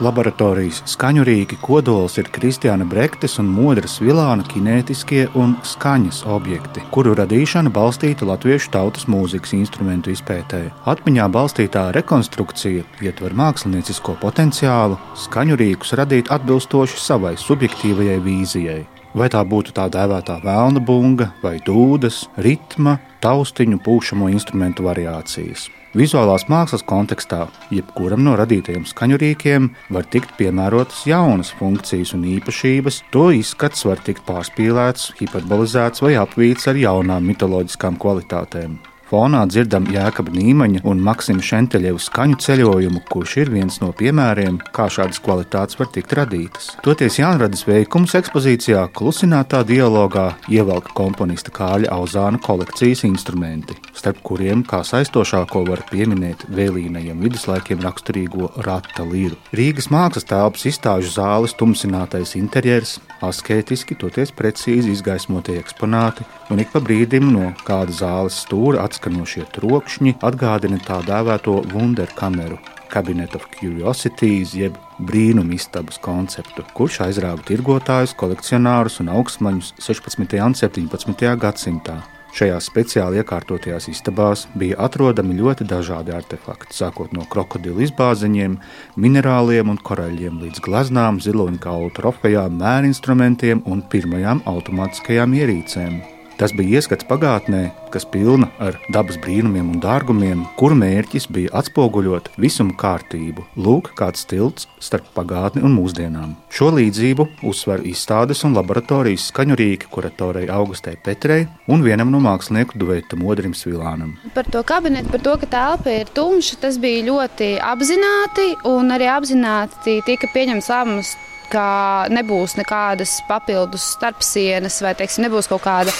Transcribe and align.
Laboratorijas 0.00 0.78
skaņu 0.88 1.26
rīki 1.28 1.58
kodols 1.60 2.14
ir 2.20 2.30
Kristiāna 2.32 2.86
Brektes 2.88 3.34
un 3.42 3.50
Modras 3.52 3.98
Vilāna 4.00 4.46
kinētiskie 4.48 5.26
un 5.36 5.52
skaņas 5.60 6.22
objekti, 6.24 6.80
kuru 6.94 7.12
radīšana 7.18 7.68
balstīta 7.74 8.24
latviešu 8.30 8.72
tautas 8.72 9.04
mūzikas 9.12 9.52
instrumentu 9.58 10.14
izpētē. 10.14 10.62
Atmiņā 10.88 11.26
balstītā 11.34 11.82
rekonstrukcija 11.98 12.86
ietver 13.04 13.36
māksliniecisko 13.36 14.16
potenciālu, 14.22 14.96
skaņu 15.26 15.60
rīkus 15.60 15.92
radīt 16.00 16.32
atbilstoši 16.32 17.04
savai 17.04 17.34
subjektīvajai 17.36 18.16
vīzijai. 18.24 18.80
Vai 19.10 19.26
tā 19.26 19.40
būtu 19.42 19.72
tā 19.74 19.88
dēvētā 19.90 20.36
vēlna 20.44 20.78
bunga, 20.86 21.32
vai 21.42 21.56
dūdas, 21.66 22.28
ritma, 22.38 23.00
taustiņu 23.24 23.80
pūšamo 23.82 24.28
instrumentu 24.30 24.86
variācijas. 24.86 25.66
Vizuālās 25.98 26.44
mākslas 26.46 26.84
kontekstā 26.86 27.48
jebkuram 27.74 28.22
no 28.22 28.36
radītajiem 28.38 28.84
skaņurīkiem 28.86 29.66
var 29.90 30.06
tikt 30.06 30.36
piemērotas 30.38 31.00
jaunas 31.10 31.50
funkcijas 31.58 32.14
un 32.14 32.28
īpašības, 32.36 33.00
to 33.10 33.24
izskats 33.34 33.82
var 33.88 33.98
tikt 34.06 34.22
pārspīlēts, 34.28 35.08
hiperbolizēts 35.18 36.06
vai 36.06 36.14
apvīts 36.22 36.70
ar 36.70 36.78
jaunām 36.78 37.26
mitoloģiskām 37.32 37.98
kvalitātēm. 37.98 38.78
Fonā 39.10 39.40
dzirdam 39.50 39.88
Jēkabā 39.90 40.30
Nīmaņa 40.30 40.84
un 40.86 41.00
Maksima 41.02 41.42
Šenteļeva 41.42 41.98
skaņu 41.98 42.36
ceļojumu, 42.44 43.00
kurš 43.10 43.32
ir 43.42 43.48
viens 43.50 43.80
no 43.82 43.88
piemēriem, 43.98 44.60
kā 44.70 44.86
šādas 44.86 45.18
kvalitātes 45.24 45.80
var 45.80 45.88
tikt 45.90 46.14
radītas. 46.14 46.68
Toties 46.86 47.18
Jānradas 47.18 47.66
veikums 47.66 48.14
ekspozīcijā 48.20 48.84
klusinātā 48.94 49.64
dialogā 49.66 50.28
ievelk 50.54 50.92
komponista 50.94 51.50
Kāļa 51.56 51.90
Auzāna 51.96 52.38
kolekcijas 52.44 53.02
instrumenti, 53.08 53.74
starp 53.98 54.22
kuriem 54.22 54.62
kā 54.62 54.84
saistošāko 54.86 55.64
var 55.66 55.82
pieminēt 55.90 56.46
vēlīnajiem 56.54 57.26
viduslaikiem 57.26 57.82
raksturīgo 57.82 58.52
rata 58.62 59.02
liru. 59.10 59.34
Rīgas 59.50 59.90
mākslas 59.90 60.30
telpas 60.30 60.70
izstāžu 60.70 61.10
zāles 61.16 61.58
tumsinātais 61.58 62.38
interjers, 62.38 63.00
asketiski, 63.26 63.98
toties 63.98 64.30
precīzi 64.32 64.94
izgaismotie 64.94 65.58
eksponāti, 65.60 66.24
un 66.50 66.62
ik 66.62 66.72
pa 66.72 66.80
brīdim 66.84 67.28
no 67.34 67.50
kāda 67.66 67.92
zāles 67.92 68.38
stūra 68.46 68.84
atskatās 68.86 69.00
izskanošie 69.00 69.46
trokšņi 69.54 70.18
atgādina 70.20 70.76
tā 70.84 71.00
dēvēto 71.06 71.54
Wunderkameru, 71.72 72.58
Cabinet 72.92 73.34
of 73.34 73.46
Curiosities, 73.54 74.52
jeb 74.54 74.76
brīnumu 74.98 75.56
istabas 75.56 75.98
konceptu, 76.02 76.64
kurš 76.76 77.00
aizrāva 77.06 77.40
tirgotājus, 77.48 78.12
kolekcionārus 78.12 79.00
un 79.00 79.08
augstmaņus 79.16 79.74
16. 79.80 80.36
un 80.44 80.54
17. 80.54 81.36
gadsimtā. 81.40 82.19
Šajās 82.36 82.68
speciāli 82.70 83.18
iekārtotajās 83.20 83.88
istabās 83.90 84.46
bija 84.60 84.78
atrodami 84.86 85.34
ļoti 85.40 85.66
dažādi 85.70 86.14
artefakti, 86.14 86.76
sākot 86.76 87.10
no 87.16 87.26
krokodilu 87.32 87.82
izbāziņiem, 87.86 88.54
minerāliem 89.02 89.72
un 89.72 89.82
koraļiem 89.82 90.38
līdz 90.44 90.62
gleznām, 90.68 91.18
ziloņkaulu 91.24 91.90
trofejām, 91.98 92.56
mērinstrumentiem 92.62 93.66
un 93.66 93.82
pirmajām 93.90 94.46
automātiskajām 94.54 95.36
ierīcēm. 95.42 96.00
Tas 96.40 96.54
bija 96.56 96.78
ieskats 96.80 97.04
pagātnē, 97.04 97.66
kas 97.92 98.06
pilna 98.08 98.46
ar 98.64 98.78
dabas 98.94 99.18
brīnumiem 99.20 99.74
un 99.74 99.80
dārgumiem, 99.82 100.46
kuru 100.56 100.78
mērķis 100.80 101.26
bija 101.36 101.50
atspoguļot 101.60 102.30
visumu 102.40 102.72
kārtību. 102.80 103.44
Lūk, 103.60 103.90
kāds 103.98 104.24
tilts 104.30 104.64
starp 104.80 105.10
pagātni 105.12 105.60
un 105.60 105.74
mūsdienām. 105.76 106.32
Šo 106.48 106.70
līdzību 106.78 107.26
uzsver 107.50 107.84
izstādes 107.90 108.40
un 108.48 108.56
laboratorijas 108.56 109.28
skaņurīki 109.28 109.92
kuratorei 109.92 110.46
Augustai 110.48 110.96
Petrei 111.04 111.44
un 111.68 111.84
vienam 111.84 112.08
no 112.08 112.22
mākslinieku 112.24 112.80
dueta 112.80 113.20
Modrim 113.20 113.52
Svilānam. 113.52 114.16
Par 114.32 114.48
to 114.48 114.64
kabinetu, 114.64 115.12
par 115.12 115.26
to, 115.26 115.36
ka 115.42 115.50
telpa 115.58 115.92
ir 115.92 116.08
tumša, 116.16 116.62
tas 116.64 116.80
bija 116.80 117.04
ļoti 117.10 117.58
apzināti 117.60 118.54
un 118.70 118.96
arī 118.96 119.12
apzināti 119.12 120.00
tika 120.08 120.32
pieņemts 120.32 120.72
lēmums 120.72 121.18
ka 121.50 122.08
nebūs 122.12 122.56
nekādas 122.60 123.18
papildus 123.28 123.92
starpsienas 123.96 124.80
vai 124.84 124.94
teiksim, 124.98 125.26
nebūs 125.26 125.50
kaut 125.50 125.64
kāda 125.66 125.94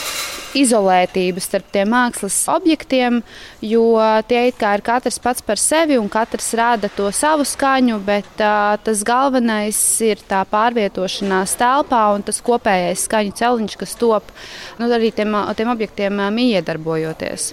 izolētība 0.56 1.42
starp 1.42 1.68
tiem 1.72 1.90
mākslas 1.92 2.36
objektiem, 2.50 3.20
jo 3.62 3.84
tie 4.28 4.48
ir 4.50 4.82
katrs 4.84 5.20
pats 5.22 5.44
par 5.46 5.60
sevi 5.60 5.98
un 6.00 6.08
katrs 6.10 6.52
rada 6.58 6.90
to 6.96 7.10
savu 7.14 7.46
skaņu, 7.46 8.00
bet 8.06 8.42
uh, 8.42 8.74
tas 8.82 9.04
galvenais 9.06 9.78
ir 10.06 10.22
tā 10.28 10.42
pārvietošanās 10.50 11.54
telpā 11.60 12.02
un 12.16 12.26
tas 12.26 12.40
kopējais 12.42 13.06
skaņu 13.06 13.36
celiņš, 13.38 13.76
kas 13.80 13.94
top 14.00 14.34
nu, 14.80 14.90
arī 14.90 15.12
tiem, 15.14 15.36
tiem 15.56 15.70
objektiem 15.70 16.18
um, 16.18 16.42
iedarbojoties. 16.42 17.52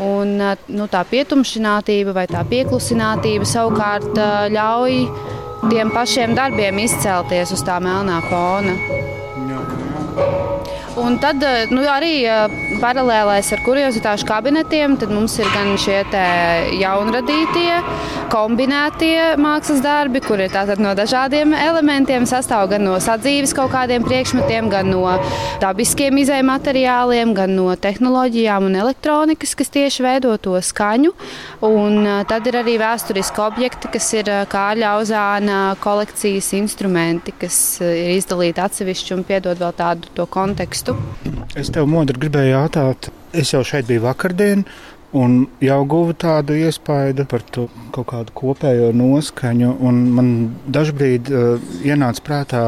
Un, 0.00 0.38
nu, 0.72 0.86
tā 0.88 1.02
pietumšinātība 1.04 2.14
vai 2.16 2.24
tā 2.30 2.40
pieklusinātība 2.48 3.44
savukārt 3.44 4.16
ļauj 4.54 4.94
tiem 5.68 5.90
pašiem 5.92 6.32
darbiem 6.36 6.78
izcelties 6.80 7.52
uz 7.52 7.64
tā 7.66 7.76
melnā 7.82 8.20
fona. 8.30 8.76
Un 10.98 11.16
tad 11.18 11.42
eh, 11.42 11.68
nu, 11.70 11.80
arī 11.86 12.24
eh, 12.26 12.52
paralēlēs 12.82 13.52
ar 13.54 13.60
kuriozitāšu 13.62 14.26
kabinetiem, 14.26 14.96
mums 15.08 15.36
ir 15.38 15.46
gan 15.54 15.72
šie 15.78 16.00
jaunradītie, 16.80 17.78
kombinētie 18.32 19.36
mākslas 19.40 19.80
darbi, 19.84 20.20
kur 20.24 20.40
ir 20.42 20.52
no 20.82 20.92
dažādiem 20.98 21.54
elementiem 21.54 22.26
sastāv 22.26 22.68
gan 22.72 22.84
no 22.84 22.98
sadzīves 23.00 23.54
kaut 23.54 23.70
kādiem 23.72 24.04
priekšmetiem, 24.06 24.68
gan 24.72 24.90
no 24.90 25.04
dabiskiem 25.62 26.18
izējuma 26.20 26.58
materiāliem, 26.58 27.34
gan 27.38 27.54
no 27.54 27.70
tehnoloģijām 27.76 28.66
un 28.66 28.78
elektronikas, 28.82 29.54
kas 29.54 29.70
tieši 29.70 30.04
veido 30.04 30.36
to 30.42 30.58
skaņu. 30.58 31.14
Un 31.70 32.02
eh, 32.02 32.22
tad 32.26 32.50
ir 32.50 32.60
arī 32.60 32.76
vēsturiski 32.82 33.44
objekti, 33.46 33.92
kas 33.94 34.10
ir 34.18 34.32
Kāļa 34.50 34.94
Auzāna 34.96 35.60
kolekcijas 35.80 36.52
instrumenti, 36.58 37.34
kas 37.38 37.78
ir 37.84 38.16
izdalīti 38.18 38.62
atsevišķi 38.64 39.16
un 39.16 39.26
piedod 39.28 39.60
vēl 39.60 39.76
tādu 39.78 39.99
kontekstu 40.30 40.90
citu. 40.90 40.96
Es 41.58 41.70
tev 41.72 41.88
modri 41.90 42.18
gribēju 42.20 42.54
jautāt, 42.54 43.10
es 43.32 43.52
jau 43.54 43.62
šeit 43.66 43.88
biju 43.88 44.06
vakardien. 44.06 44.64
Un 45.10 45.48
jau 45.58 45.80
guvu 45.90 46.14
tādu 46.14 46.54
iespaidu 46.54 47.24
par 47.26 47.42
to 47.42 47.64
kaut 47.90 48.06
kādu 48.12 48.34
kopējo 48.38 48.92
noskaņu. 48.94 49.72
Man 49.90 50.28
dažkārt 50.70 51.32
uh, 51.34 51.72
ienāca 51.82 52.22
prātā, 52.22 52.62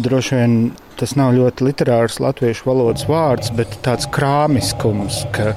droši 0.00 0.38
vien 0.38 0.54
tas 0.98 1.14
nav 1.18 1.34
ļoti 1.36 1.68
literārs 1.68 2.20
latviešu 2.22 2.68
valodas 2.68 3.06
vārds, 3.08 3.52
bet 3.56 3.78
tāds 3.84 4.08
krāmiskums, 4.14 5.22
ka 5.34 5.52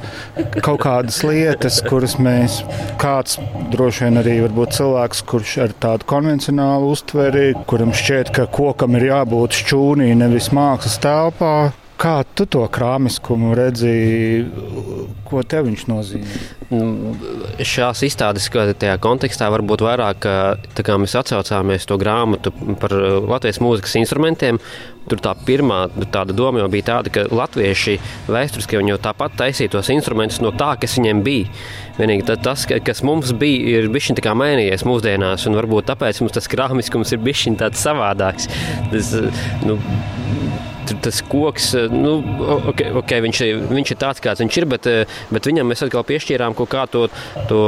kaut 0.66 0.82
kādas 0.86 1.22
lietas, 1.28 1.80
kuras 1.88 2.18
mēs, 2.22 2.60
kāds 3.02 3.38
droši 3.74 4.08
vien 4.08 4.22
arī 4.24 4.38
cilvēks, 4.78 5.24
kurš 5.30 5.58
ar 5.66 5.76
tādu 5.82 6.08
konvencionālu 6.10 6.94
uztveri, 6.94 7.50
kuram 7.70 7.94
šķiet, 7.96 8.34
ka 8.36 8.48
kokam 8.52 8.98
ir 9.00 9.10
jābūt 9.12 9.62
šķūnī, 9.64 10.14
nevis 10.18 10.52
mākslas 10.56 10.98
telpā, 11.04 11.56
Kā 11.98 12.22
tu 12.38 12.46
to 12.46 12.62
krāmiskumu 12.70 13.56
redzi, 13.58 14.46
ko 15.26 15.42
tev 15.42 15.66
viņš 15.66 15.86
nozīmē? 15.90 16.42
Nu, 16.70 17.14
šās 17.66 18.04
izstādes 18.06 18.52
kontekstā 19.02 19.48
varbūt 19.50 19.82
vairāk, 19.82 20.28
kā 20.78 20.98
mēs 21.02 21.16
atcaucāmies 21.18 21.88
to 21.90 21.98
grāmatu 21.98 22.54
par 22.78 22.94
Latvijas 22.94 23.58
mūzikas 23.64 23.98
instrumentiem. 24.04 24.62
Tur 25.08 25.24
tā 25.24 25.32
pirmā 25.48 25.86
tāda 26.12 26.36
doma 26.36 26.60
jau 26.60 26.70
bija 26.70 26.90
tāda, 26.92 27.14
ka 27.16 27.24
latvieši 27.32 27.96
vēsturiski 28.28 28.78
jau 28.92 29.00
tāpat 29.02 29.38
taisīja 29.40 29.72
tos 29.78 29.90
instrumentus 29.94 30.42
no 30.44 30.52
tā, 30.52 30.74
kas 30.78 31.00
viņiem 31.00 31.24
bija. 31.26 31.50
Vienīgi 31.98 32.28
tas, 32.44 32.68
kas 32.68 33.06
mums 33.08 33.32
bija, 33.32 33.80
ir 33.80 33.90
bijis 33.90 34.12
mainījies 34.38 34.86
mūsdienās, 34.86 35.48
un 35.48 35.58
varbūt 35.58 35.88
tāpēc 35.90 36.22
mums 36.22 36.36
tas 36.36 36.52
krāmiskums 36.52 37.16
ir 37.16 37.24
bijis 37.24 37.48
tāds 37.58 37.82
savādāks. 37.88 38.52
Tas, 38.92 39.16
nu, 39.64 39.80
tas 41.04 41.22
koks, 41.26 41.74
eh, 41.76 41.88
nu, 41.92 42.18
okay, 42.72 42.92
okay, 43.02 43.22
viņš, 43.24 43.42
viņš 43.72 43.94
ir 43.94 44.00
tāds, 44.02 44.22
kāds 44.24 44.44
viņš 44.44 44.58
ir, 44.62 44.68
bet, 44.70 44.88
eh, 44.88 45.18
bet 45.34 45.50
viņam 45.50 45.70
mēs 45.72 45.84
atkal 45.86 46.06
piešķīrām 46.08 46.56
kaut 46.58 46.72
kā 46.72 46.86
to, 46.92 47.08
to 47.50 47.62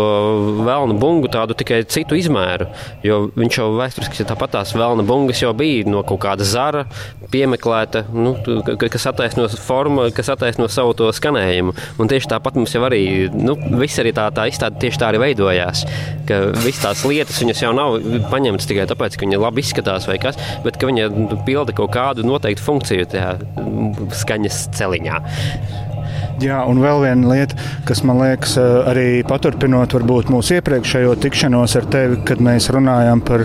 vēlnu 0.65 0.97
bungu, 1.01 1.29
tādu 1.31 1.57
tikai 1.57 1.81
citu 1.89 2.17
izmēru. 2.19 2.69
Jo 3.03 3.21
viņš 3.35 3.59
jau 3.61 3.69
vēsturiski 3.77 4.27
tāpat 4.29 4.55
tās 4.57 4.73
vēlna 4.75 5.05
bungas 5.07 5.41
jau 5.41 5.53
bija 5.53 5.87
no 5.89 6.03
kaut 6.07 6.21
kāda 6.25 6.47
zara, 6.47 6.85
piemeklēta, 7.31 8.05
nu, 8.13 8.33
kas 8.79 9.07
attaisno 9.09 9.47
formu, 9.49 10.07
kas 10.15 10.31
attaisno 10.33 10.67
savu 10.71 10.95
to 10.97 11.09
skanējumu. 11.13 11.75
Un 11.99 12.09
tieši 12.11 12.31
tāpat 12.31 12.57
mums 12.57 12.73
jau 12.73 12.83
arī, 12.87 13.29
nu, 13.33 13.55
viss 13.79 14.01
arī 14.01 14.13
tā, 14.15 14.29
tā 14.35 14.47
izstāde 14.49 14.79
tieši 14.81 15.01
tā 15.01 15.11
arī 15.11 15.21
veidojās. 15.23 15.85
Ka 16.29 16.41
visas 16.57 16.81
tās 16.83 17.03
lietas 17.09 17.39
viņas 17.41 17.63
jau 17.63 17.73
nav 17.75 17.99
paņemtas 18.31 18.69
tikai 18.69 18.87
tāpēc, 18.89 19.17
ka 19.17 19.27
viņi 19.27 19.41
labi 19.41 19.63
izskatās 19.65 20.07
vai 20.09 20.17
kas, 20.21 20.39
bet 20.65 20.79
ka 20.79 20.89
viņi 20.89 21.09
pilda 21.47 21.75
kaut 21.77 21.93
kādu 21.93 22.25
noteiktu 22.25 22.65
funkciju 22.65 23.08
tajā 23.11 23.35
skaņas 24.21 24.63
celiņā. 24.77 25.19
Jā, 26.39 26.61
un 26.71 26.79
vēl 26.79 27.03
viena 27.03 27.33
lieta, 27.33 27.57
kas 27.87 27.99
man 28.07 28.21
liekas, 28.21 28.55
arī 28.87 29.21
paturpinot 29.27 29.97
mūsu 30.31 30.55
iepriekšējo 30.59 31.17
tikšanos 31.25 31.75
ar 31.75 31.87
tevi, 31.91 32.21
kad 32.27 32.39
mēs 32.43 32.69
runājām 32.71 33.23
par 33.27 33.43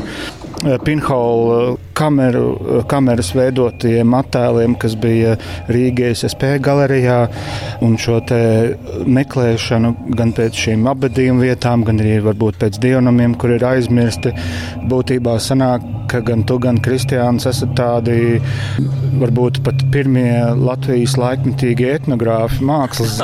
pinhola 0.85 1.77
kameru, 1.95 2.83
kameras 2.91 3.31
veidotiem 3.37 4.15
attēliem, 4.19 4.77
kas 4.81 4.97
bija 5.01 5.37
Rīgas 5.73 6.25
SP 6.29 6.57
galerijā, 6.65 7.25
un 7.85 7.99
šo 8.01 8.21
meklēšanu 9.19 9.95
gan 10.19 10.35
pēc 10.37 10.61
šīm 10.67 10.89
abadījuma 10.91 11.45
vietām, 11.45 11.85
gan 11.87 12.01
arī 12.03 12.19
varbūt 12.25 12.61
pēc 12.63 12.81
dievnamiem, 12.83 13.37
kur 13.39 13.55
ir 13.57 13.67
aizmirsti. 13.67 14.35
Būtībā 14.91 15.37
sanāk, 15.43 15.85
ka 16.11 16.21
gan 16.25 16.45
tu, 16.47 16.59
gan 16.63 16.79
Kristiāns 16.85 17.47
esat 17.49 17.73
tādi 17.79 18.39
varbūt 19.19 19.61
pat 19.67 19.83
pirmie 19.95 20.31
Latvijas 20.59 21.17
laikmetīgie 21.19 21.91
etnogrāfi 21.97 22.65
mākslas. 22.67 23.21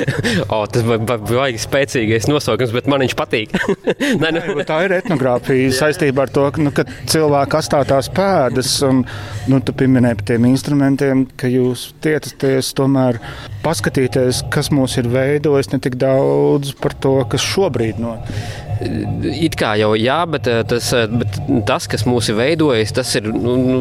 o, 0.54 0.60
tas 0.70 0.84
bija 0.84 1.18
baigi 1.24 1.62
spēcīgais 1.62 2.28
nosaukums, 2.30 2.74
bet 2.76 2.90
man 2.90 3.04
viņš 3.04 3.16
patīk. 3.18 3.54
Nē, 4.22 4.32
nu. 4.36 4.66
tā 4.66 4.82
ir 4.86 4.96
etnogrāfija 4.98 5.72
saistībā 5.78 6.26
ar 6.26 6.34
to, 6.34 6.46
ka, 6.54 6.64
nu, 6.64 6.73
ka 6.76 6.84
cilvēki 7.10 7.58
astātās 7.58 8.10
pēdas, 8.14 8.74
un 8.86 9.04
nu, 9.50 9.60
tu 9.64 9.74
pieminēji 9.76 10.20
par 10.20 10.28
tiem 10.32 10.48
instrumentiem, 10.50 11.24
ka 11.40 11.50
jūs 11.50 11.88
tietaties 12.04 12.72
tomēr 12.78 13.20
paskatīties, 13.64 14.44
kas 14.54 14.72
mūs 14.74 14.98
ir 15.00 15.10
veidojis, 15.12 15.72
ne 15.72 15.80
tik 15.84 15.98
daudz 16.00 16.74
par 16.80 16.96
to, 17.00 17.16
kas 17.30 17.44
šobrīd 17.54 18.02
notiek. 18.02 18.63
It 18.82 19.54
kā 19.58 19.74
jau 19.78 19.92
jā, 19.98 20.16
bet 20.30 20.48
eh, 20.50 20.62
tas, 20.66 20.88
eh, 20.96 21.06
bet 21.10 21.36
tas 21.68 21.86
kas 21.90 22.04
mūs 22.08 22.30
ir 22.32 22.38
veidojis, 22.38 22.92
tas 22.96 23.12
ir 23.18 23.28
nu, 23.30 23.54
nu 23.60 23.78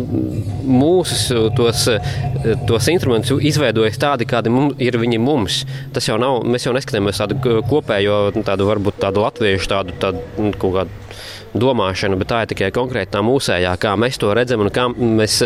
mūsu 0.69 1.48
tos, 1.57 1.88
eh, 1.90 2.54
tos 2.69 2.90
instrumentus 2.94 3.42
izveidojis 3.50 4.00
tādi, 4.01 4.28
kādi 4.30 4.54
mums, 4.54 4.78
ir 4.84 5.00
viņi 5.01 5.19
mums. 5.24 5.63
Tas 5.95 6.07
jau 6.10 6.19
nav, 6.22 6.44
mēs 6.45 6.68
jau 6.68 6.75
neskatāmies 6.75 7.22
tādu 7.24 7.40
kopējo, 7.69 8.19
tādu 8.45 8.69
varbūt 8.69 9.01
tādu 9.01 9.25
latviešu 9.25 9.72
tādu, 9.74 9.98
tādu 10.04 10.24
nu, 10.38 10.54
kaut 10.62 10.78
kādu 10.78 11.60
domāšana, 11.63 12.18
bet 12.18 12.31
tā 12.31 12.44
ir 12.44 12.54
tikai 12.54 12.72
konkrēti 12.74 13.13
tā 13.13 13.22
mūsējā, 13.25 13.75
kā 13.81 13.94
mēs 14.00 14.22
to 14.22 14.31
redzam 14.34 14.66
un 14.66 14.74
kā 14.74 14.88
mēs 14.94 15.42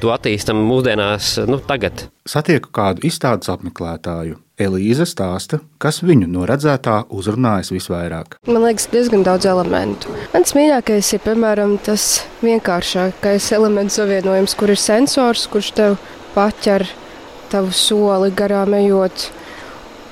to 0.00 0.12
attīstam 0.14 0.60
mūsdienās, 0.68 1.36
nu, 1.48 1.60
tagad. 1.64 2.06
Satieku 2.28 2.72
kādu 2.72 3.04
izstādes 3.08 3.52
apmeklētāju. 3.52 4.43
Elīze 4.54 5.02
stāsta, 5.02 5.58
kas 5.82 5.96
viņu 6.06 6.28
no 6.30 6.44
redzētā 6.46 7.00
uzrunājas 7.10 7.72
visvairāk. 7.74 8.36
Man 8.46 8.62
liekas, 8.62 8.84
diezgan 8.92 9.24
daudz 9.26 9.48
elementu. 9.50 10.12
Mans 10.30 10.54
mīļākais 10.54 11.08
ir 11.16 11.22
piemēram 11.24 11.72
tas 11.82 12.04
vienkāršākais 12.38 13.48
elementu 13.56 13.96
savienojums, 13.96 14.54
kur 14.54 14.70
ir 14.70 14.78
sensors, 14.78 15.48
kurš 15.50 15.72
tev 15.74 15.96
paķer 16.36 16.86
tavu 17.50 17.74
soli 17.74 18.30
garām 18.30 18.76
ejot, 18.78 19.26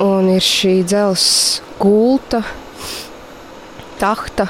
un 0.03 0.33
ir 0.35 0.43
šī 0.43 0.75
dzelzs 0.91 1.63
gulta, 1.79 2.43
tahta, 4.03 4.49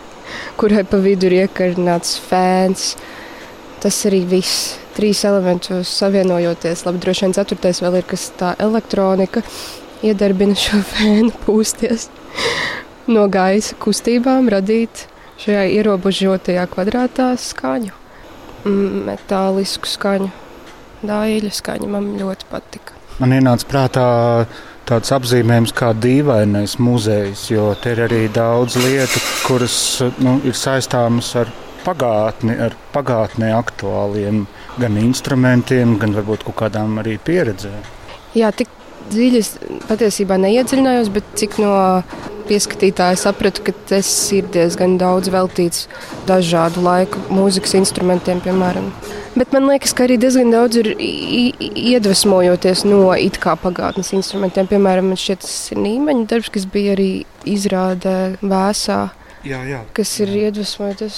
kurai 0.62 0.86
pa 0.88 1.04
vidu 1.04 1.28
ir 1.28 1.42
iekarināts 1.42 2.16
fēns. 2.24 2.94
Tas 3.84 4.00
arī 4.08 4.24
viss 4.32 4.78
trīs 4.96 5.22
elementus 5.28 5.90
savienojoties. 6.00 6.86
Labi, 6.86 7.02
droši 7.02 7.26
vien 7.26 7.36
ceturtais 7.36 7.82
vēl 7.84 8.00
ir 8.00 8.08
kas 8.08 8.30
tā 8.38 8.54
elektronika, 8.62 9.42
iedarbina 10.06 10.56
šo 10.58 10.80
fēnu 10.92 11.34
pūsties 11.44 12.08
no 13.10 13.26
gaisa 13.30 13.76
kustībām, 13.80 14.50
radīt 14.52 15.06
šajā 15.42 15.66
ierobežotajā 15.76 16.66
kvadrātā 16.72 17.30
skaņu, 17.40 17.94
metālisku 19.06 19.88
skaņu, 19.90 20.30
dāļu 21.06 21.52
skaņu. 21.54 21.90
Man 21.92 22.14
ļoti 22.18 22.48
patika. 22.50 22.96
Man 23.20 23.32
ienāca 23.32 23.68
prātā 23.70 24.08
tāds 24.86 25.12
apzīmējums 25.14 25.72
kā 25.76 25.92
dīvainais 25.96 26.76
muzejs, 26.82 27.46
jo 27.50 27.70
te 27.80 27.94
ir 27.94 28.04
arī 28.06 28.26
daudz 28.32 28.76
lietu, 28.80 29.22
kuras 29.46 29.76
nu, 30.22 30.38
ir 30.44 30.56
saistāmas 30.56 31.32
ar 31.40 31.50
pagātni, 31.86 32.56
ar 32.66 32.76
pagātnē 32.94 33.52
aktuāliem 33.56 34.44
gan 34.80 34.98
instrumentiem, 35.00 35.96
gan 36.02 36.16
varbūt 36.18 36.46
kaut 36.48 36.60
kādām 36.64 36.98
arī 37.02 37.16
pieredzēm. 37.22 37.80
Jā, 38.36 38.50
tik 38.52 38.72
dziļi 39.10 39.40
es 39.40 39.52
patiesībā 39.88 40.38
neiedziļinājos, 40.42 41.12
bet 41.14 41.28
cik 41.38 41.60
no 41.62 41.74
pieskatītāja 42.46 43.18
sapratu, 43.18 43.64
ka 43.66 43.74
tas 43.90 44.08
ir 44.34 44.46
diezgan 44.54 44.96
daudz 45.00 45.30
veltīts 45.34 45.86
dažādu 46.28 46.84
laiku 46.84 47.22
mūzikas 47.34 47.74
instrumentiem, 47.78 48.42
piemēram. 48.44 48.90
Bet 49.36 49.52
man 49.52 49.66
liekas, 49.68 49.92
ka 49.96 50.06
arī 50.06 50.16
diezgan 50.20 50.52
daudz 50.54 50.78
ir 50.80 50.92
iedvesmojoties 50.96 52.86
no 52.88 53.10
it 53.20 53.36
kā 53.42 53.56
pagātnes 53.60 54.14
instrumentiem. 54.16 54.68
Piemēram, 54.70 55.10
man 55.10 55.20
šķiet, 55.20 55.42
tas 55.44 55.56
ir 55.74 55.82
Nīmeņa 55.82 56.28
darbs, 56.30 56.52
kas 56.54 56.64
bija 56.72 56.94
arī 56.96 57.10
izrādē 57.44 58.16
vēsā 58.40 59.00
jā, 59.46 59.62
jā. 59.68 59.80
kas 59.96 60.12
ir 60.22 60.32
iedvesmojoties 60.34 61.16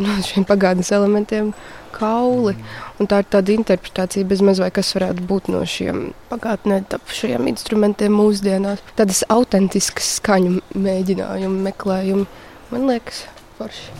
no 0.00 0.18
šiem 0.26 0.46
pagātnes 0.48 0.90
elementiem, 0.94 1.52
kauli. 1.94 2.54
Un 3.00 3.08
tā 3.10 3.22
ir 3.22 3.28
tāda 3.30 3.54
interpretācija, 3.54 4.26
bezmaz 4.28 4.60
vai 4.62 4.70
kas 4.74 4.92
varētu 4.96 5.24
būt 5.28 5.50
no 5.54 5.62
šiem 5.68 6.08
pagātnē 6.30 6.82
tapušajiem 6.90 7.48
instrumentiem 7.52 8.14
mūsdienās. 8.18 8.82
Tādas 8.98 9.24
autentiskas 9.32 10.16
skaņu 10.18 10.60
mēģinājumi, 10.74 11.64
meklējumi. 11.68 12.28
Man 12.72 12.88
liekas, 12.90 13.24
forši. 13.58 13.90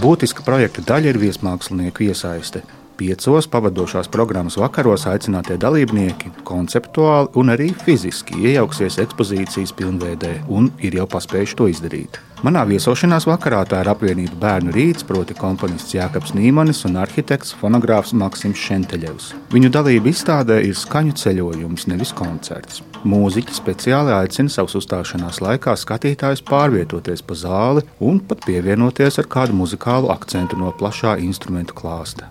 Būtiska 0.00 0.44
projekta 0.46 0.84
daļa 0.86 1.12
ir 1.12 1.18
viesmākslinieku 1.20 2.06
iesaiste. 2.08 2.62
Piecos 3.00 3.46
pavadošās 3.48 4.10
programmas 4.12 4.58
vakaros 4.60 5.06
aicinātie 5.08 5.54
dalībnieki 5.56 6.34
konceptuāli 6.44 7.30
un 7.40 7.52
arī 7.54 7.70
fiziski 7.72 8.36
iejauksies 8.42 8.98
ekspozīcijas 9.00 9.72
pilnveidē 9.78 10.34
un 10.52 10.68
ir 10.84 10.98
jau 10.98 11.06
paspējuši 11.08 11.56
to 11.56 11.68
izdarīt. 11.72 12.18
Manā 12.44 12.66
viesošanās 12.68 13.24
vakarā 13.28 13.62
tā 13.68 13.80
ir 13.80 13.88
apvienība 13.92 14.36
Bērnu 14.42 14.74
rīts, 14.76 15.06
proti 15.08 15.32
komponists 15.36 15.96
Jānis 15.96 16.34
Nīmanis 16.36 16.84
un 16.88 17.00
arhitekts 17.00 17.54
fonogrāfs 17.62 18.12
Maksims 18.12 18.60
Šenteļevs. 18.68 19.32
Viņu 19.56 19.72
dalība 19.72 20.12
izstādē 20.12 20.60
ir 20.68 20.76
skaņu 20.76 21.16
ceļojums, 21.20 21.88
nevis 21.88 22.12
koncerts. 22.16 22.82
Mūziķi 23.08 23.56
speciāli 23.56 24.12
aicina 24.12 24.52
savus 24.52 24.76
uzstāšanās 24.82 25.40
laikā 25.40 25.72
skatītājus 25.86 26.44
pārvietoties 26.52 27.24
pa 27.24 27.40
zāli 27.46 27.88
un 28.04 28.20
pat 28.20 28.44
pievienoties 28.44 29.20
ar 29.24 29.32
kādu 29.36 29.56
muzikālu 29.64 30.12
akcentu 30.12 30.60
no 30.60 30.72
plašā 30.76 31.16
instrumentu 31.24 31.80
klāsta. 31.80 32.28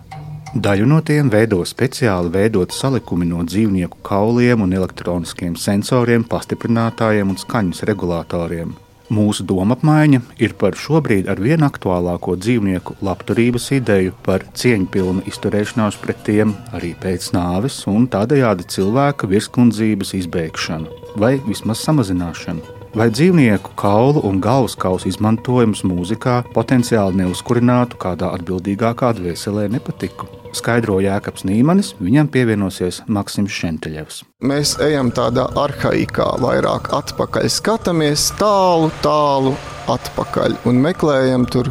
Daļu 0.50 0.86
no 0.90 0.96
tiem 1.06 1.28
veido 1.30 1.60
speciāli 1.62 2.32
veidoti 2.34 2.74
salikumi 2.74 3.28
no 3.28 3.44
dzīvnieku 3.46 4.00
kauliem 4.02 4.64
un 4.64 4.72
elektroniskiem 4.74 5.54
sensoriem, 5.54 6.24
pastiprinātājiem 6.26 7.30
un 7.30 7.38
skaņas 7.38 7.84
regulatoriem. 7.86 8.72
Mūsu 9.14 9.46
doma 9.46 9.76
apmaiņa 9.78 10.20
ir 10.42 10.56
par 10.58 10.74
šobrīd 10.74 11.30
ar 11.30 11.38
vien 11.38 11.62
aktuālāko 11.66 12.34
dzīvnieku 12.34 12.98
labturības 12.98 13.70
ideju, 13.78 14.16
par 14.26 14.48
cieņpilnu 14.58 15.22
izturēšanos 15.30 16.00
pret 16.02 16.26
tiem 16.26 16.56
arī 16.74 16.96
pēc 16.98 17.30
nāves 17.38 17.84
un 17.90 18.10
tādējādi 18.10 18.66
cilvēka 18.74 19.30
virskundzības 19.30 20.14
izbeigšanu 20.18 21.14
vai 21.14 21.36
vismaz 21.46 21.86
samazināšanu. 21.86 22.79
Vai 22.90 23.06
dzīvnieku 23.06 23.76
kaulu 23.78 24.18
un 24.26 24.40
galvaskausu 24.42 25.06
izmantojums 25.06 25.84
mūzikā 25.86 26.40
potenciāli 26.50 27.20
neuzkurinātu 27.20 28.00
kādā 28.02 28.32
atbildīgākā 28.34 29.12
dvēselē 29.14 29.68
nepatiku? 29.70 30.26
Skaidro 30.58 30.96
Jēkabs 30.98 31.46
Nīmanis, 31.46 31.92
viņam 32.02 32.32
pievienosies 32.34 33.04
Maksims 33.06 33.54
Šenteļevs. 33.54 34.18
Mēs 34.42 34.74
ejam 34.82 35.14
tādā 35.14 35.46
arhaikā, 35.62 36.32
vairāk 36.42 36.90
atpakaļ, 36.98 37.46
skatāmies 37.46 38.26
tālu, 38.42 38.90
tālu 39.06 39.54
atpakaļ 39.86 40.58
un 40.66 40.82
meklējam 40.82 41.46
tur 41.46 41.70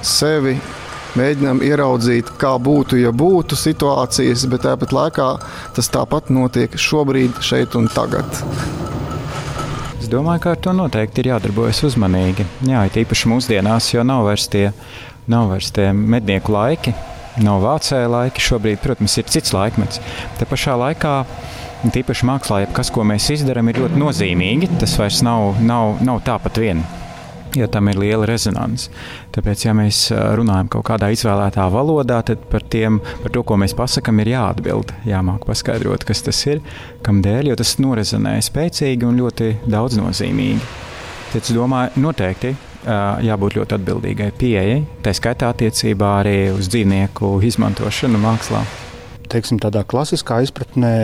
sevi. 0.00 0.56
Mēģinām 1.18 1.60
ieraudzīt, 1.66 2.32
kā 2.40 2.56
būtu, 2.56 2.96
ja 3.04 3.12
būtu 3.12 3.56
situācijas, 3.56 4.48
bet 4.48 4.64
tāpat 4.64 4.96
laikā 4.96 5.32
tas 5.76 5.92
tāpat 5.92 6.32
notiek 6.32 6.72
šobrīd, 6.72 7.36
šeit 7.44 7.76
un 7.76 7.92
tagad. 7.92 8.87
Es 10.08 10.12
domāju, 10.14 10.40
ka 10.40 10.52
ar 10.54 10.60
to 10.64 10.72
noteikti 10.72 11.20
ir 11.20 11.26
jādarbojas 11.28 11.82
uzmanīgi. 11.84 12.46
Jā, 12.64 12.86
it 12.88 12.94
īpaši 12.96 13.28
mūsdienās, 13.28 13.90
jo 13.92 14.00
nav 14.08 14.22
vairs 14.24 14.46
tie, 14.48 14.70
nav 15.28 15.50
vairs 15.50 15.68
tie 15.76 15.90
mednieku 15.92 16.54
laiki, 16.54 16.94
nav 17.44 17.60
vācēja 17.60 18.06
laiki. 18.08 18.40
Šobrīd, 18.40 18.80
protams, 18.80 19.18
ir 19.20 19.28
cits 19.28 19.52
laikmets. 19.52 20.00
Te 20.38 20.48
pašā 20.48 20.78
laikā, 20.80 21.12
tīpaši 21.92 22.28
mākslā, 22.30 22.62
kas, 22.72 22.88
ko 22.88 23.04
mēs 23.04 23.28
izdarām, 23.36 23.68
ir 23.68 23.82
ļoti 23.82 24.00
nozīmīgi. 24.00 24.70
Tas 24.80 24.96
vairs 24.96 25.20
nav, 25.28 25.60
nav, 25.60 26.00
nav 26.00 26.24
tāpat 26.24 26.62
vien. 26.64 26.80
Jo 27.56 27.66
tam 27.72 27.88
ir 27.88 27.96
liela 27.96 28.26
rezonance. 28.28 28.90
Tāpēc, 29.32 29.64
ja 29.64 29.72
mēs 29.76 30.02
runājam 30.36 30.68
kaut 30.72 30.84
kādā 30.90 31.08
izvēlētā 31.14 31.64
valodā, 31.72 32.20
tad 32.28 32.42
par, 32.52 32.64
tiem, 32.68 33.00
par 33.22 33.32
to, 33.32 33.42
ko 33.46 33.56
mēs 33.60 33.72
pasakām, 33.78 34.20
ir 34.20 34.34
jāatbild. 34.34 34.92
Jāmāk 35.08 35.46
paskaidrot, 35.48 36.04
kas 36.08 36.22
tas 36.26 36.42
ir, 36.50 36.60
kādēļ, 37.06 37.52
jo 37.52 37.58
tas 37.58 37.76
norezonē 37.80 38.36
spēcīgi 38.44 39.08
un 39.08 39.22
ļoti 39.22 39.52
daudznozīmīgi. 39.64 40.60
Tad 41.32 41.42
es 41.42 41.54
domāju, 41.56 42.04
noteikti 42.04 42.54
jābūt 43.24 43.58
ļoti 43.58 43.78
atbildīgai 43.78 44.28
pieejai, 44.38 44.82
tā 45.04 45.12
skaitā 45.16 45.50
attiecībā 45.52 46.18
arī 46.22 46.36
uz 46.54 46.70
dzīvnieku 46.72 47.38
izmantošanu 47.48 48.20
mākslā. 48.22 48.62
Teiksim, 49.30 49.60
tādā 49.62 49.84
klasiskā 49.88 50.40
izpratnē, 50.44 50.94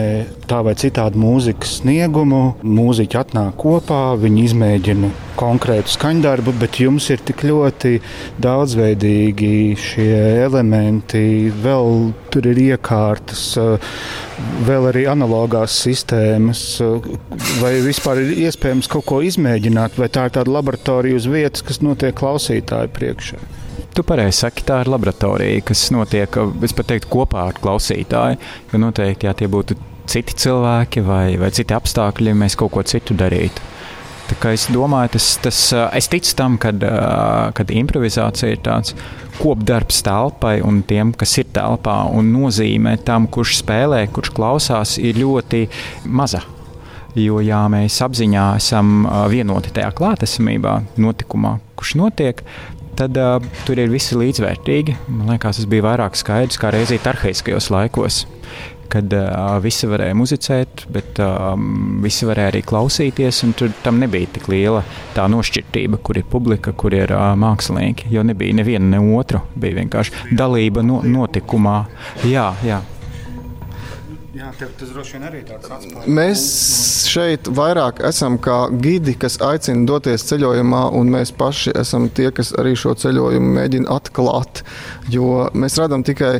tā 0.51 0.61
vai 0.67 0.75
citādi 0.79 1.21
mūzikas 1.21 1.79
sniegumu. 1.81 2.43
Mūziķi 2.65 3.21
atnāk 3.21 3.57
kopā, 3.61 4.03
viņi 4.21 4.45
izmēģina 4.49 5.11
konkrētu 5.39 5.95
skaņdarbu, 5.95 6.55
bet 6.61 6.79
jums 6.83 7.09
ir 7.11 7.23
tik 7.27 7.45
ļoti 7.47 7.99
daudzveidīgi 8.43 9.55
šie 9.81 10.15
elementi, 10.45 11.51
vēl 11.65 12.13
tur 12.35 12.51
ir 12.53 12.63
iekārtas, 12.69 13.47
vēl 14.69 14.91
arī 14.93 15.07
analogās 15.11 15.77
sistēmas. 15.87 16.65
Vai 17.63 17.75
vispār 17.85 18.23
ir 18.25 18.47
iespējams 18.47 18.91
kaut 18.91 19.09
ko 19.11 19.21
izmēģināt, 19.27 19.99
vai 20.01 20.11
tā 20.13 20.29
ir 20.29 20.39
tāda 20.39 20.55
laboratorija 20.55 21.19
uz 21.19 21.29
vietas, 21.31 21.67
kas 21.67 21.83
notiek 21.85 22.17
klausītāju 22.19 22.95
priekšā? 22.95 23.43
Tu 23.95 24.03
pareizi 24.03 24.41
saki, 24.41 24.65
tā 24.67 24.81
ir 24.83 24.89
laboratorija, 24.91 25.63
kas 25.69 25.85
notiek, 25.95 26.39
es 26.67 26.73
pat 26.75 26.89
teiktu, 26.91 27.11
kopā 27.13 27.45
ar 27.53 27.59
klausītāju. 27.63 28.41
Jo 28.73 28.81
noteikti, 28.83 29.29
ja 29.29 29.35
tie 29.39 29.47
būtu 29.47 29.77
citi 30.11 30.35
cilvēki 30.45 31.05
vai, 31.07 31.37
vai 31.39 31.53
citi 31.55 31.77
apstākļi, 31.77 32.35
mēs 32.35 32.59
kaut 32.59 32.75
ko 32.75 32.83
citu 32.83 33.15
darītu. 33.15 33.71
Es 34.51 34.65
domāju, 34.73 35.13
tas, 35.15 35.29
tas, 35.45 35.59
es 35.95 36.09
ticu 36.11 36.33
tam, 36.35 36.57
ka 36.59 36.73
improvizācija 37.71 38.57
ir 38.57 38.63
tāds 38.65 38.97
kopdarbs 39.39 40.01
telpai 40.03 40.57
un 40.65 40.81
tiem, 40.89 41.13
kas 41.15 41.37
ir 41.39 41.53
telpā, 41.55 42.01
un 42.11 42.33
nozīme 42.35 42.97
tam, 43.07 43.29
kurš 43.31 43.61
spēlē, 43.61 44.09
kurš 44.11 44.33
klausās, 44.35 44.97
ir 44.99 45.21
ļoti 45.23 45.69
maza. 46.11 46.43
Jo, 47.15 47.39
ja 47.47 47.61
mēs 47.71 48.01
apziņā 48.03 48.45
esam 48.59 49.05
vienoti 49.31 49.71
tajā 49.77 49.93
klātesamībā, 49.95 50.81
notikumā, 50.99 51.61
kurš 51.79 51.95
notiek, 52.01 52.43
tad 52.99 53.19
uh, 53.21 53.39
tur 53.67 53.81
ir 53.81 53.93
visi 53.93 54.19
līdzvērtīgi. 54.19 54.97
Man 55.09 55.35
liekas, 55.35 55.61
tas 55.61 55.69
bija 55.71 55.87
vairāk 55.89 56.19
skaidrs 56.19 56.61
kā 56.61 56.73
reizīt 56.75 57.07
arhaiskajos 57.11 57.71
laikos. 57.75 58.25
Kad 58.93 59.15
uh, 59.17 59.57
visi 59.65 59.89
varēja 59.91 60.15
muzicēt, 60.15 60.85
bet 60.93 61.19
uh, 61.25 61.55
visi 62.05 62.29
varēja 62.29 62.53
arī 62.53 62.63
klausīties. 62.67 63.43
Tur 63.59 63.73
tam 63.83 63.99
nebija 64.03 64.31
tik 64.37 64.49
liela 64.53 64.85
tā 65.17 65.27
nošķirtība, 65.33 65.99
kur 66.05 66.21
ir 66.21 66.29
publika, 66.31 66.75
kur 66.77 66.95
ir 66.95 67.15
uh, 67.17 67.33
mākslinieki. 67.41 68.13
Jo 68.15 68.23
nebija 68.27 68.55
neviena 68.61 68.97
ne 68.97 69.05
otru. 69.19 69.43
Bija 69.59 69.81
vienkārši 69.81 70.37
dalība 70.37 70.85
no, 70.87 71.03
notikumā. 71.03 71.79
Jā, 72.29 72.53
jā. 72.67 72.83
Jā, 74.35 74.49
tas 74.59 74.89
droši 74.91 75.15
vien 75.15 75.25
arī 75.29 75.41
tāds 75.47 75.69
atspējas. 75.71 76.07
Mēs 76.11 76.41
šeit 77.07 77.47
vairāk 77.55 78.01
esam 78.09 78.35
kā 78.43 78.65
gidi, 78.83 79.13
kas 79.15 79.37
aicina 79.47 79.87
doties 79.87 80.25
ceļojumā, 80.27 80.81
un 80.99 81.13
mēs 81.15 81.31
paši 81.39 81.71
esam 81.79 82.09
tie, 82.11 82.33
kas 82.35 82.51
arī 82.59 82.73
šo 82.79 82.97
ceļojumu 82.99 83.53
mēģina 83.61 83.95
atklāt. 83.95 84.65
Jo 85.15 85.47
mēs 85.55 85.79
redzam 85.79 86.03
tikai 86.03 86.33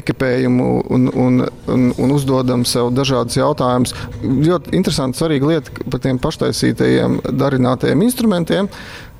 ekipējumu 0.00 0.70
un, 0.96 1.06
un, 1.12 1.44
un, 1.74 1.86
un 1.92 2.16
uzdodam 2.16 2.64
sev 2.68 2.88
dažādus 2.96 3.36
jautājumus. 3.36 3.92
Ļoti 4.24 4.72
interesanti, 4.80 5.20
svarīga 5.20 5.52
lieta 5.52 5.88
par 5.92 6.00
tiem 6.06 6.24
paštaisītajiem, 6.24 7.20
darinātajiem 7.36 8.08
instrumentiem. 8.08 8.72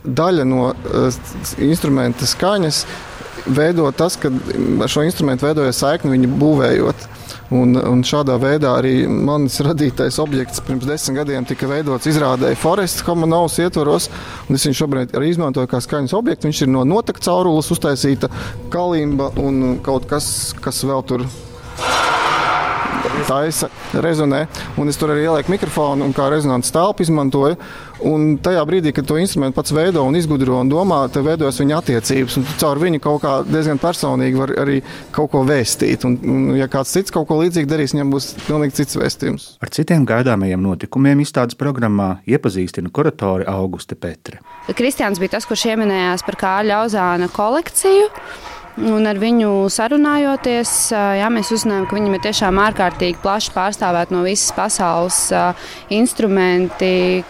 Daļa 0.09 0.49
no 0.49 0.71
uh, 0.73 1.25
instrumenta 1.61 2.27
skaņas 2.27 2.87
veido 3.53 3.93
tas, 3.93 4.17
ka 4.17 4.33
ar 4.33 4.91
šo 4.91 5.05
instrumentu 5.05 5.51
veidojas 5.51 5.85
saikni 5.85 6.17
viņu 6.17 6.33
būvējot. 6.41 7.13
Un, 7.53 7.75
un 7.77 8.01
šādā 8.07 8.39
veidā 8.41 8.71
arī 8.79 9.03
manis 9.07 9.59
radītais 9.65 10.17
objekts 10.23 10.63
pirms 10.65 10.87
desmit 10.89 11.19
gadiem 11.21 11.45
tika 11.49 11.69
veidots 11.69 12.09
izrādē 12.09 12.55
Forests 12.57 13.05
Homonovs 13.05 13.59
ietvaros. 13.61 14.09
Es 14.49 14.65
viņu 14.69 14.79
šobrīd 14.79 15.13
arī 15.19 15.35
izmantoju 15.35 15.69
kā 15.69 15.83
skaņas 15.85 16.17
objektu. 16.17 16.49
Viņš 16.49 16.65
ir 16.65 16.73
no 16.73 16.87
notekta 16.89 17.29
caurules 17.29 17.69
uztaisīta 17.75 18.33
kalimba 18.73 19.31
un 19.43 19.79
kaut 19.85 20.09
kas, 20.09 20.27
kas 20.65 20.81
vēl 20.89 21.05
tur 21.09 21.27
taisa, 23.29 23.69
rezonē. 24.05 24.45
Un 24.81 24.91
es 24.91 24.99
tur 25.01 25.13
arī 25.15 25.27
ielieku 25.27 25.53
mikrofonu 25.53 26.07
un 26.07 26.15
kā 26.17 26.29
rezonanses 26.33 26.75
telpu 26.75 27.05
izmantoju. 27.07 27.59
Un 28.09 28.37
tajā 28.43 28.63
brīdī, 28.67 28.91
kad 28.95 29.07
to 29.07 29.15
instrumentu 29.21 29.55
pats 29.61 29.73
veido 29.75 30.03
un 30.03 30.17
izgudro 30.19 30.57
un 30.59 30.71
domā, 30.71 31.05
tad 31.13 31.23
veidojas 31.27 31.61
viņa 31.63 31.77
attiecības. 31.79 32.39
Un 32.41 32.47
caur 32.59 32.81
viņu 32.83 32.99
kaut 33.03 33.23
kā 33.23 33.35
diezgan 33.47 33.79
personīgi 33.83 34.41
var 34.41 34.55
arī 34.65 34.81
kaut 35.15 35.31
ko 35.35 35.45
vēstīt. 35.47 36.07
Un, 36.09 36.17
un 36.27 36.49
ja 36.59 36.67
kāds 36.73 36.95
cits 36.97 37.15
kaut 37.15 37.29
ko 37.31 37.39
līdzīgu 37.43 37.71
darīs, 37.71 37.95
viņam 37.95 38.15
būs 38.15 38.33
pilnīgi 38.49 38.81
cits 38.81 38.99
vēstījums. 38.99 39.49
Ar 39.63 39.71
citiem 39.75 40.07
gaidāmajiem 40.09 40.65
notikumiem 40.65 41.23
izstādes 41.23 41.59
programmā 41.59 42.17
iepazīstina 42.27 42.91
kuratori 42.91 43.47
Auguste 43.51 43.95
Petre. 43.95 44.43
Kristians 44.75 45.23
bija 45.23 45.37
tas, 45.37 45.47
kurš 45.47 45.69
ieminējās 45.71 46.27
par 46.27 46.41
Kāļa 46.43 46.83
Auzāna 46.83 47.31
kolekciju. 47.31 48.11
Un 48.81 49.05
ar 49.05 49.19
viņu 49.21 49.69
sarunājoties, 49.69 50.71
jā, 50.95 51.27
mēs 51.29 51.51
uzzinājām, 51.53 51.85
ka 51.91 51.97
viņam 51.99 52.17
ir 52.17 52.23
tiešām 52.25 52.61
ārkārtīgi 52.63 53.21
plaši 53.21 53.53
pārstāvēt 53.53 54.15
no 54.15 54.23
visas 54.25 54.55
pasaules 54.57 55.27
instrumenti, 55.93 57.23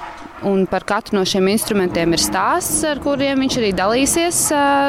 Un 0.43 0.65
par 0.67 0.83
katru 0.83 1.21
no 1.21 1.23
šiem 1.23 1.47
instrumentiem 1.53 2.17
ir 2.17 2.23
stāsts, 2.23 2.81
ar 2.83 2.99
kuriem 3.03 3.45
viņš 3.45 3.59
arī 3.61 3.69
dalīsies 3.79 4.41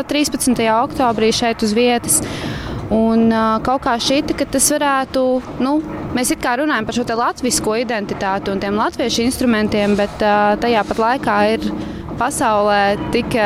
13. 0.09 0.63
oktobrī 0.73 1.29
šeit 1.29 1.61
uz 1.61 1.75
vietas. 1.77 2.17
Un 2.93 3.29
kaut 3.65 3.85
kā 3.85 3.93
šķita, 4.01 4.33
ka 4.37 4.49
tas 4.55 4.71
varētu, 4.73 5.23
nu, 5.61 5.77
mēs 6.17 6.33
it 6.33 6.41
kā 6.41 6.57
runājam 6.57 6.89
par 6.89 6.97
šo 6.97 7.05
latviešu 7.21 7.77
identitāti 7.83 8.53
un 8.53 8.65
tiem 8.65 8.81
latviešu 8.81 9.27
instrumentiem, 9.27 9.93
bet 9.99 10.25
tajā 10.65 10.85
pat 10.89 11.05
laikā 11.05 11.39
ir 11.53 11.73
pasaulē 12.17 12.85
tik. 13.13 13.37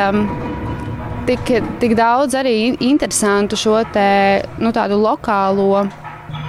Tik, 1.28 1.50
tik 1.82 1.92
daudz 2.00 2.38
arī 2.40 2.78
interesantu 2.88 3.58
šo 3.60 3.82
te, 3.92 4.04
nu, 4.64 4.72
lokālo 4.72 5.82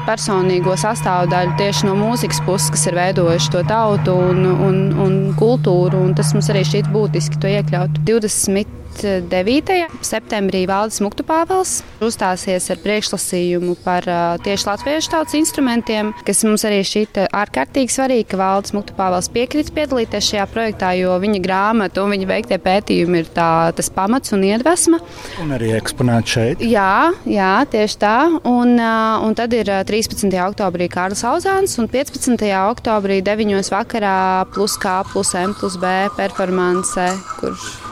personīgo 0.06 0.76
sastāvdaļu 0.78 1.56
tieši 1.58 1.88
no 1.88 1.96
mūzikas 1.98 2.38
puses, 2.46 2.70
kas 2.70 2.86
ir 2.86 2.94
veidojuši 2.94 3.50
to 3.56 3.62
tautu 3.66 4.14
un, 4.14 4.44
un, 4.46 4.78
un 5.02 5.16
kultūru. 5.38 5.98
Un 5.98 6.14
tas 6.14 6.30
mums 6.36 6.48
arī 6.52 6.62
šķiet 6.68 6.92
būtiski 6.94 7.40
to 7.42 7.50
iekļaut 7.50 7.98
20. 8.06 8.70
9. 9.02 10.02
septembrī 10.04 10.64
Valdis 10.68 11.00
Muktupāvels 11.04 11.78
uzstāsies 12.04 12.68
ar 12.72 12.80
priekšlasījumu 12.82 13.76
par 13.84 14.06
tieši 14.44 14.68
latviešu 14.68 15.12
tautas 15.12 15.36
instrumentiem, 15.38 16.12
kas 16.26 16.44
mums 16.46 16.64
arī 16.68 16.80
šķita 16.86 17.28
ārkārtīgi 17.34 17.94
svarīgi, 17.94 18.26
ka 18.32 18.40
Valdis 18.40 18.74
Muktupāvels 18.76 19.30
piekrita 19.34 19.74
piedalīties 19.76 20.30
šajā 20.32 20.46
projektā, 20.52 20.92
jo 20.98 21.16
viņa 21.22 21.42
grāmata 21.44 22.04
un 22.04 22.14
viņa 22.14 22.30
veiktie 22.30 22.60
pētījumi 22.62 23.22
ir 23.22 23.32
tā, 23.34 23.48
tas 23.78 23.90
pamats 23.94 24.34
un 24.36 24.46
iedvesma. 24.48 25.00
Un 25.42 25.54
arī 25.56 25.72
eksponēti 25.78 26.34
šeit. 26.34 26.64
Jā, 26.64 27.10
jā, 27.28 27.52
tieši 27.72 28.00
tā. 28.02 28.16
Un, 28.48 28.76
un 28.78 29.36
tad 29.38 29.54
ir 29.56 29.72
13. 29.88 30.30
oktobrī 30.48 30.90
Kārlis 30.92 31.24
Auzāns 31.28 31.78
un 31.82 31.90
15. 31.90 32.46
oktobrī 32.68 33.20
9. 33.26 33.58
vakarā 33.74 34.16
plus 34.54 34.78
K 34.80 35.02
plus 35.12 35.34
M 35.38 35.54
plus 35.58 35.78
B 35.80 35.92
performance, 36.18 37.10
kurš 37.38 37.87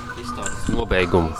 nobeigumu. 0.72 1.34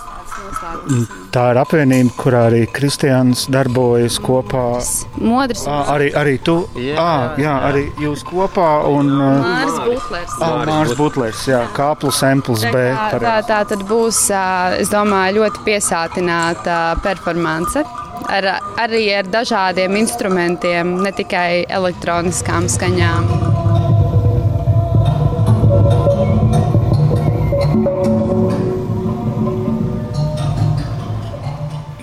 Tā 1.35 1.43
ir 1.53 1.59
apvienība, 1.61 2.13
kurā 2.17 2.43
arī 2.49 2.63
Kristians 2.73 3.47
darbojas 3.53 4.19
kopā. 4.23 4.65
Modrs. 5.21 5.65
À, 5.69 5.79
arī, 5.97 6.11
arī 6.17 6.37
tu. 6.45 6.57
Jā, 6.81 6.97
à, 7.03 7.17
jā, 7.41 7.55
arī 7.69 7.83
jūs 8.01 8.23
kopā. 8.27 8.69
Un, 8.89 9.11
Mārs 9.17 9.81
Butlers. 9.85 10.37
À, 10.39 10.51
Mārs 10.69 10.95
Butlers, 10.99 11.43
jā, 11.51 11.63
K 11.77 11.89
plus 12.01 12.23
M 12.27 12.45
plus 12.47 12.65
B. 12.65 12.85
Tā, 12.95 13.21
tā, 13.23 13.37
tā 13.49 13.61
tad 13.73 13.85
būs, 13.89 14.23
es 14.81 14.93
domāju, 14.93 15.43
ļoti 15.43 15.67
piesātināta 15.67 16.79
performance. 17.05 17.85
Ar, 18.33 18.49
arī 18.81 19.05
ar 19.15 19.29
dažādiem 19.31 20.01
instrumentiem, 20.01 20.97
ne 21.05 21.13
tikai 21.15 21.67
elektroniskām 21.69 22.71
skaņām. 22.73 23.46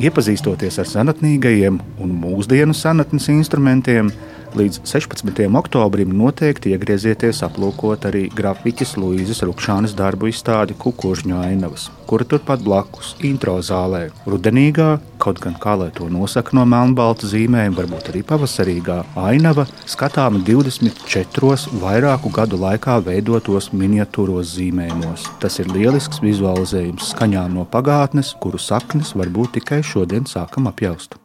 Iepazīstoties 0.03 0.81
ar 0.81 0.87
senatnīgajiem 0.89 1.77
un 2.03 2.09
mūsdienu 2.19 2.73
senatnes 2.75 3.29
instrumentiem, 3.31 4.09
Līdz 4.53 4.83
16. 4.85 5.39
oktobrim 5.57 6.11
noteikti 6.13 6.75
iegriezieties 6.75 7.39
aplūkot 7.41 8.03
arī 8.05 8.27
grafiķis 8.37 8.91
Luīzes 9.01 9.39
Rukšānas 9.41 9.95
darbu 9.97 10.27
izstādi 10.29 10.75
Kukužņu 10.77 11.39
ainavas, 11.41 11.87
kura 12.05 12.27
turpat 12.29 12.61
blakus 12.61 13.15
intro 13.25 13.55
zālē. 13.65 14.03
Rudenīgā, 14.29 14.91
kaut 15.17 15.41
gan 15.41 15.57
kā 15.57 15.73
lai 15.81 15.89
to 15.97 16.05
nosaka 16.05 16.53
no 16.53 16.67
melnbalta 16.69 17.31
zīmēm, 17.31 17.73
varbūt 17.79 18.11
arī 18.13 18.21
pavasarīgā 18.29 18.99
ainava 19.23 19.65
skatāma 19.89 20.43
24 20.45 21.81
vairāku 21.81 22.29
gadu 22.37 22.61
laikā 22.61 22.99
veidotos 23.09 23.71
miniatūros 23.73 24.53
zīmējumos. 24.59 25.25
Tas 25.41 25.57
ir 25.65 25.73
lielisks 25.73 26.21
vizualizējums 26.21 27.09
skaņām 27.15 27.57
no 27.57 27.65
pagātnes, 27.65 28.35
kuru 28.37 28.61
saknes 28.61 29.15
varbūt 29.17 29.57
tikai 29.57 29.81
šodien 29.81 30.29
sākam 30.29 30.69
apjaust. 30.69 31.22